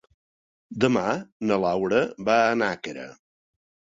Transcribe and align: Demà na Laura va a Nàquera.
Demà 0.85 1.03
na 1.51 1.59
Laura 1.65 2.01
va 2.29 2.37
a 2.47 2.57
Nàquera. 2.63 3.05